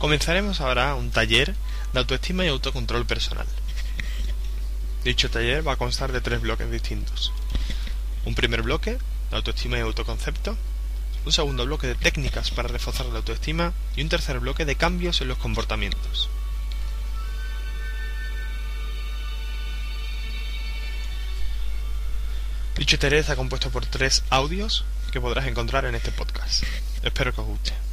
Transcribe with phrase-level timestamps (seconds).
[0.00, 1.54] Comenzaremos ahora un taller
[1.92, 3.46] de autoestima y autocontrol personal.
[5.04, 7.34] Dicho taller va a constar de tres bloques distintos.
[8.24, 10.56] Un primer bloque, de autoestima y autoconcepto,
[11.26, 15.20] un segundo bloque de técnicas para reforzar la autoestima y un tercer bloque de cambios
[15.20, 16.30] en los comportamientos.
[22.78, 26.64] Dicho taller está compuesto por tres audios que podrás encontrar en este podcast.
[27.02, 27.89] Espero que os guste.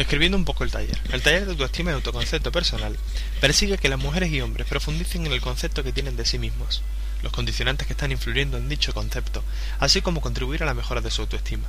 [0.00, 0.98] Describiendo un poco el taller.
[1.12, 2.96] El taller de autoestima y autoconcepto personal
[3.38, 6.80] persigue que las mujeres y hombres profundicen en el concepto que tienen de sí mismos,
[7.22, 9.44] los condicionantes que están influyendo en dicho concepto,
[9.78, 11.68] así como contribuir a la mejora de su autoestima.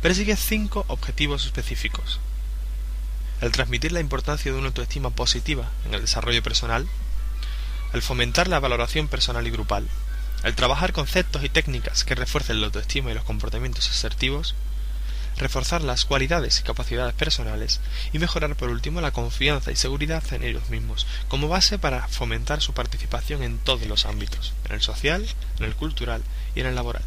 [0.00, 2.20] Persigue cinco objetivos específicos.
[3.42, 6.88] El transmitir la importancia de una autoestima positiva en el desarrollo personal,
[7.92, 9.86] el fomentar la valoración personal y grupal,
[10.42, 14.54] el trabajar conceptos y técnicas que refuercen la autoestima y los comportamientos asertivos,
[15.38, 17.80] reforzar las cualidades y capacidades personales
[18.12, 22.60] y mejorar por último la confianza y seguridad en ellos mismos, como base para fomentar
[22.62, 25.26] su participación en todos los ámbitos, en el social,
[25.58, 26.22] en el cultural
[26.54, 27.02] y en el laboral.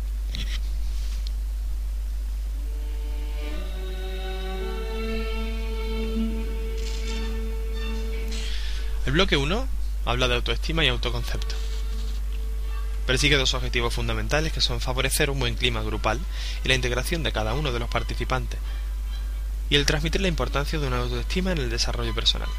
[9.05, 9.67] El bloque 1
[10.05, 11.68] habla de autoestima y autoconcepto.
[13.09, 16.19] Persigue dos objetivos fundamentales que son favorecer un buen clima grupal
[16.63, 18.59] y la integración de cada uno de los participantes,
[19.67, 22.49] y el transmitir la importancia de una autoestima en el desarrollo personal.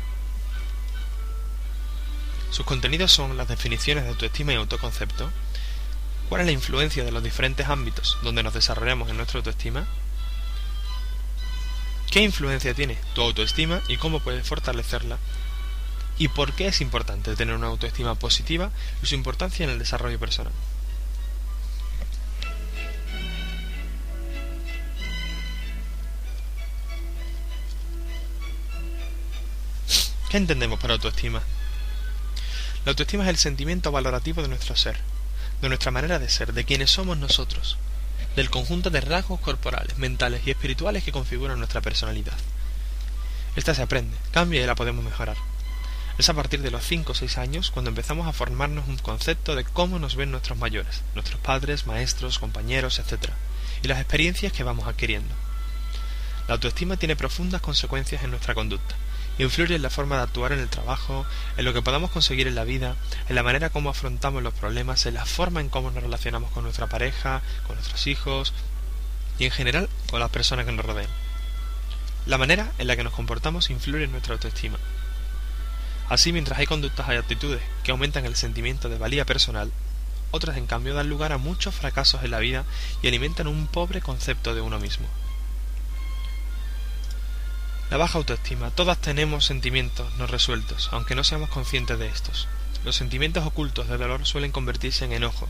[2.51, 5.31] Sus contenidos son las definiciones de autoestima y autoconcepto,
[6.29, 9.87] cuál es la influencia de los diferentes ámbitos donde nos desarrollamos en nuestra autoestima,
[12.11, 15.17] qué influencia tiene tu autoestima y cómo puedes fortalecerla
[16.21, 18.71] y por qué es importante tener una autoestima positiva
[19.03, 20.53] y su importancia en el desarrollo personal.
[30.29, 31.41] ¿Qué entendemos por autoestima?
[32.85, 34.99] La autoestima es el sentimiento valorativo de nuestro ser,
[35.63, 37.79] de nuestra manera de ser, de quienes somos nosotros,
[38.37, 42.37] del conjunto de rasgos corporales, mentales y espirituales que configuran nuestra personalidad.
[43.57, 45.50] Esta se aprende, cambia y la podemos mejorar.
[46.21, 49.57] Es a partir de los 5 o 6 años cuando empezamos a formarnos un concepto
[49.57, 53.31] de cómo nos ven nuestros mayores, nuestros padres, maestros, compañeros, etc.,
[53.83, 55.35] y las experiencias que vamos adquiriendo.
[56.47, 58.97] La autoestima tiene profundas consecuencias en nuestra conducta,
[59.39, 61.25] influye en la forma de actuar en el trabajo,
[61.57, 62.97] en lo que podamos conseguir en la vida,
[63.31, 66.65] en la manera como afrontamos los problemas, en la forma en cómo nos relacionamos con
[66.65, 68.53] nuestra pareja, con nuestros hijos
[69.39, 71.09] y en general con las personas que nos rodean.
[72.27, 74.77] La manera en la que nos comportamos influye en nuestra autoestima.
[76.11, 79.71] Así, mientras hay conductas y actitudes que aumentan el sentimiento de valía personal,
[80.33, 82.65] otras en cambio dan lugar a muchos fracasos en la vida
[83.01, 85.07] y alimentan un pobre concepto de uno mismo.
[87.91, 88.73] La baja autoestima.
[88.73, 92.49] Todas tenemos sentimientos no resueltos, aunque no seamos conscientes de estos.
[92.85, 95.49] Los sentimientos ocultos de dolor suelen convertirse en enojo,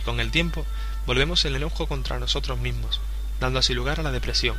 [0.00, 0.64] y con el tiempo
[1.06, 2.98] volvemos el enojo contra nosotros mismos,
[3.40, 4.56] dando así lugar a la depresión.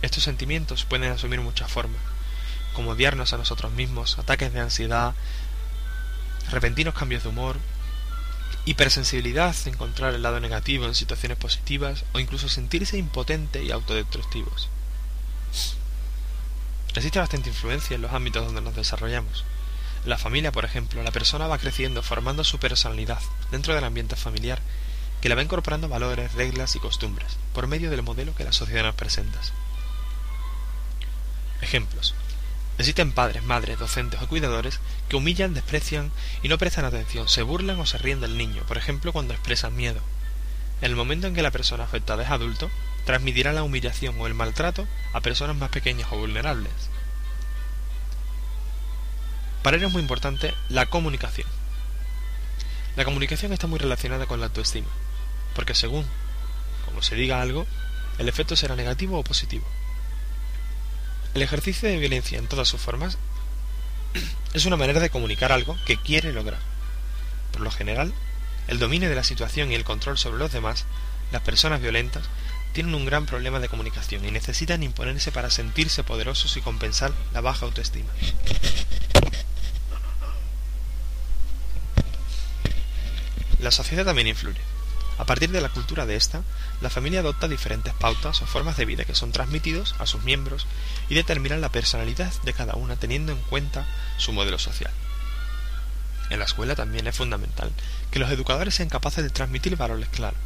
[0.00, 2.00] Estos sentimientos pueden asumir muchas formas
[2.74, 5.14] como odiarnos a nosotros mismos, ataques de ansiedad,
[6.50, 7.56] repentinos cambios de humor,
[8.64, 14.68] hipersensibilidad, encontrar el lado negativo en situaciones positivas o incluso sentirse impotente y autodestructivos.
[16.94, 19.44] Existe bastante influencia en los ámbitos donde nos desarrollamos.
[20.04, 23.20] En la familia, por ejemplo, la persona va creciendo formando su personalidad
[23.50, 24.60] dentro del ambiente familiar,
[25.20, 28.82] que la va incorporando valores, reglas y costumbres, por medio del modelo que la sociedad
[28.82, 29.38] nos presenta.
[31.60, 32.14] Ejemplos.
[32.80, 34.80] Existen padres, madres, docentes o cuidadores
[35.10, 36.10] que humillan, desprecian
[36.42, 39.76] y no prestan atención, se burlan o se ríen del niño, por ejemplo cuando expresan
[39.76, 40.00] miedo.
[40.80, 42.70] En el momento en que la persona afectada es adulto,
[43.04, 46.72] transmitirá la humillación o el maltrato a personas más pequeñas o vulnerables.
[49.62, 51.48] Para ello es muy importante la comunicación.
[52.96, 54.88] La comunicación está muy relacionada con la autoestima,
[55.54, 56.06] porque según
[56.86, 57.66] como se diga algo,
[58.16, 59.66] el efecto será negativo o positivo.
[61.34, 63.16] El ejercicio de violencia en todas sus formas
[64.54, 66.58] es una manera de comunicar algo que quiere lograr.
[67.52, 68.12] Por lo general,
[68.66, 70.86] el dominio de la situación y el control sobre los demás,
[71.30, 72.24] las personas violentas,
[72.72, 77.40] tienen un gran problema de comunicación y necesitan imponerse para sentirse poderosos y compensar la
[77.40, 78.10] baja autoestima.
[83.60, 84.60] La sociedad también influye.
[85.20, 86.42] A partir de la cultura de esta,
[86.80, 90.66] la familia adopta diferentes pautas o formas de vida que son transmitidos a sus miembros
[91.10, 93.84] y determinan la personalidad de cada una teniendo en cuenta
[94.16, 94.90] su modelo social.
[96.30, 97.70] En la escuela también es fundamental
[98.10, 100.40] que los educadores sean capaces de transmitir valores claros.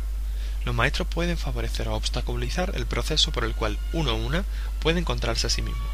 [0.65, 4.45] los maestros pueden favorecer o obstaculizar el proceso por el cual uno o una
[4.81, 5.85] puede encontrarse a sí mismo.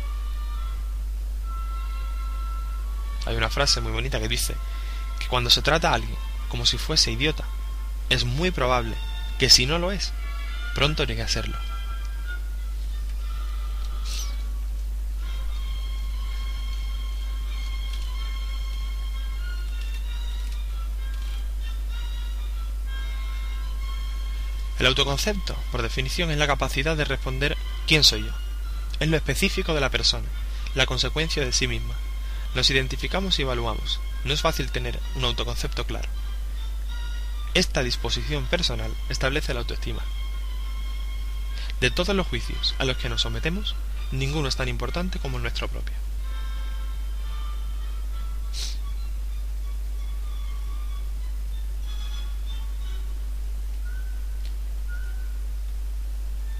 [3.26, 4.54] Hay una frase muy bonita que dice
[5.18, 6.16] que cuando se trata a alguien
[6.48, 7.44] como si fuese idiota,
[8.10, 8.94] es muy probable
[9.38, 10.12] que si no lo es,
[10.74, 11.56] pronto llegue a serlo.
[24.78, 28.32] El autoconcepto, por definición, es la capacidad de responder ¿quién soy yo?
[28.98, 30.26] Es lo específico de la persona,
[30.74, 31.94] la consecuencia de sí misma.
[32.54, 34.00] Nos identificamos y evaluamos.
[34.24, 36.08] No es fácil tener un autoconcepto claro.
[37.52, 40.02] Esta disposición personal establece la autoestima.
[41.80, 43.74] De todos los juicios a los que nos sometemos,
[44.12, 45.94] ninguno es tan importante como el nuestro propio.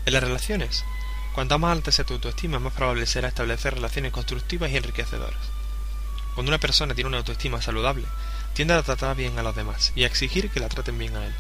[0.07, 0.85] En las relaciones,
[1.37, 5.39] cuanto más alta sea tu autoestima, más probable será establecer relaciones constructivas y enriquecedoras.
[6.35, 8.07] Cuando una persona tiene una autoestima saludable,
[8.55, 11.27] tiende a tratar bien a los demás y a exigir que la traten bien a
[11.27, 11.35] él.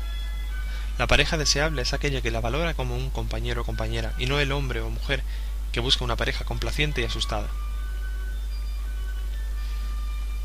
[0.98, 4.38] La pareja deseable es aquella que la valora como un compañero o compañera y no
[4.38, 5.22] el hombre o mujer
[5.72, 7.48] que busca una pareja complaciente y asustada.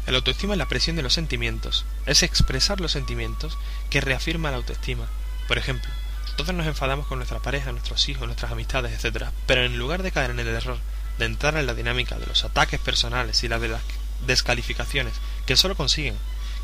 [0.08, 3.58] El autoestima es la presión de los sentimientos, es expresar los sentimientos
[3.90, 5.08] que reafirma la autoestima.
[5.48, 5.92] Por ejemplo,
[6.38, 9.26] todos nos enfadamos con nuestra pareja, nuestros hijos, nuestras amistades, etc.
[9.48, 10.78] Pero en lugar de caer en el error
[11.18, 13.82] de entrar en la dinámica de los ataques personales y la de las
[14.28, 15.14] descalificaciones,
[15.46, 16.16] que solo consiguen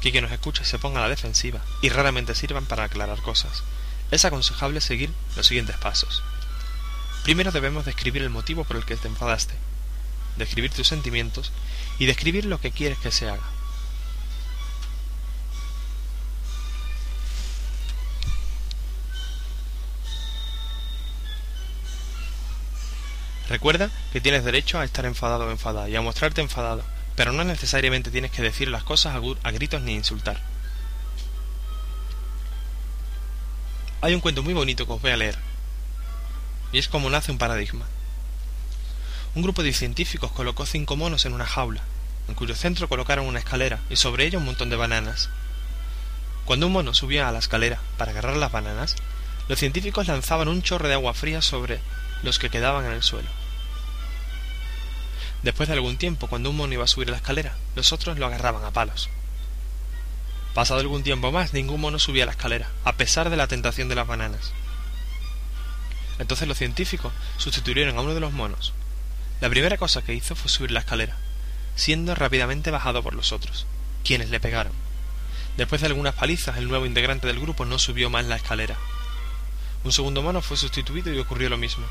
[0.01, 3.63] que quien nos escuche se ponga a la defensiva y raramente sirvan para aclarar cosas,
[4.09, 6.23] es aconsejable seguir los siguientes pasos.
[7.23, 9.53] Primero debemos describir el motivo por el que te enfadaste,
[10.37, 11.51] describir tus sentimientos
[11.99, 13.43] y describir lo que quieres que se haga.
[23.49, 26.83] Recuerda que tienes derecho a estar enfadado o enfadada y a mostrarte enfadado,
[27.21, 30.41] pero no necesariamente tienes que decir las cosas a gritos ni insultar.
[34.01, 35.37] Hay un cuento muy bonito que os voy a leer,
[36.71, 37.85] y es como nace un paradigma.
[39.35, 41.83] Un grupo de científicos colocó cinco monos en una jaula,
[42.27, 45.29] en cuyo centro colocaron una escalera y sobre ella un montón de bananas.
[46.45, 48.95] Cuando un mono subía a la escalera para agarrar las bananas,
[49.47, 51.81] los científicos lanzaban un chorro de agua fría sobre
[52.23, 53.40] los que quedaban en el suelo.
[55.43, 58.27] Después de algún tiempo, cuando un mono iba a subir la escalera, los otros lo
[58.27, 59.09] agarraban a palos.
[60.53, 63.95] Pasado algún tiempo más, ningún mono subía la escalera, a pesar de la tentación de
[63.95, 64.51] las bananas.
[66.19, 68.73] Entonces los científicos sustituyeron a uno de los monos.
[69.39, 71.17] La primera cosa que hizo fue subir la escalera,
[71.75, 73.65] siendo rápidamente bajado por los otros,
[74.03, 74.73] quienes le pegaron.
[75.57, 78.77] Después de algunas palizas, el nuevo integrante del grupo no subió más la escalera.
[79.83, 81.85] Un segundo mono fue sustituido y ocurrió lo mismo.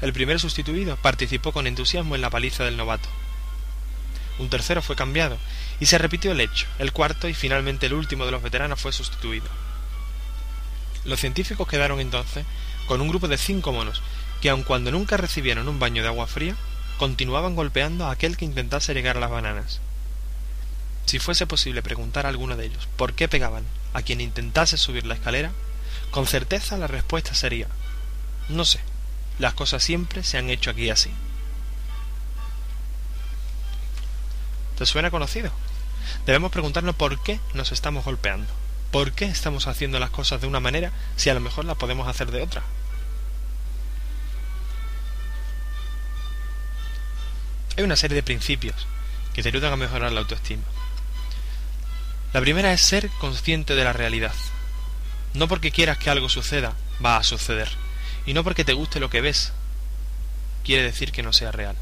[0.00, 3.08] El primer sustituido participó con entusiasmo en la paliza del novato.
[4.38, 5.36] Un tercero fue cambiado,
[5.78, 6.66] y se repitió el hecho.
[6.78, 9.46] El cuarto y finalmente el último de los veteranos fue sustituido.
[11.04, 12.44] Los científicos quedaron entonces
[12.86, 14.02] con un grupo de cinco monos,
[14.40, 16.56] que aun cuando nunca recibieron un baño de agua fría,
[16.98, 19.80] continuaban golpeando a aquel que intentase llegar a las bananas.
[21.06, 23.64] Si fuese posible preguntar a alguno de ellos por qué pegaban
[23.94, 25.52] a quien intentase subir la escalera,
[26.10, 27.68] con certeza la respuesta sería
[28.50, 28.80] no sé.
[29.40, 31.10] Las cosas siempre se han hecho aquí así.
[34.76, 35.50] ¿Te suena conocido?
[36.26, 38.52] Debemos preguntarnos por qué nos estamos golpeando.
[38.90, 42.06] ¿Por qué estamos haciendo las cosas de una manera si a lo mejor las podemos
[42.06, 42.62] hacer de otra?
[47.78, 48.86] Hay una serie de principios
[49.32, 50.64] que te ayudan a mejorar la autoestima.
[52.34, 54.34] La primera es ser consciente de la realidad.
[55.32, 57.70] No porque quieras que algo suceda, va a suceder.
[58.30, 59.52] Y no porque te guste lo que ves,
[60.62, 61.74] quiere decir que no sea real.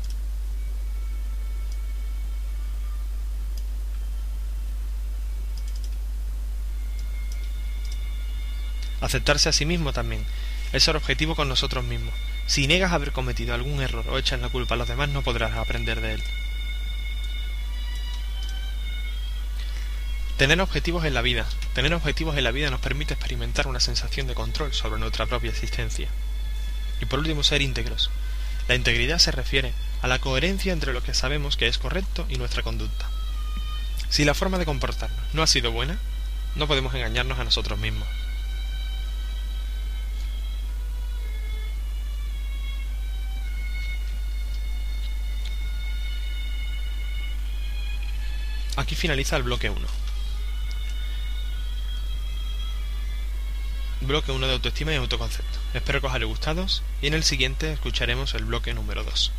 [9.02, 10.24] Aceptarse a sí mismo también
[10.72, 12.14] es ser objetivo con nosotros mismos.
[12.46, 15.54] Si niegas haber cometido algún error o echas la culpa a los demás, no podrás
[15.54, 16.22] aprender de él.
[20.38, 21.44] Tener objetivos en la vida.
[21.74, 25.50] Tener objetivos en la vida nos permite experimentar una sensación de control sobre nuestra propia
[25.50, 26.08] existencia.
[27.00, 28.10] Y por último, ser íntegros.
[28.68, 32.36] La integridad se refiere a la coherencia entre lo que sabemos que es correcto y
[32.36, 33.08] nuestra conducta.
[34.10, 35.98] Si la forma de comportarnos no ha sido buena,
[36.54, 38.08] no podemos engañarnos a nosotros mismos.
[48.76, 50.07] Aquí finaliza el bloque 1.
[54.08, 55.58] Bloque 1 de autoestima y autoconcepto.
[55.74, 56.66] Espero que os haya gustado
[57.02, 59.32] y en el siguiente escucharemos el bloque número 2.